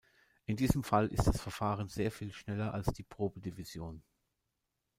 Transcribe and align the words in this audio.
In 0.47 0.55
diesem 0.55 0.83
Fall 0.83 1.09
ist 1.09 1.27
das 1.27 1.39
Verfahren 1.39 1.87
sehr 1.87 2.09
viel 2.09 2.33
schneller 2.33 2.73
als 2.73 2.87
die 2.91 3.03
Probedivision. 3.03 4.01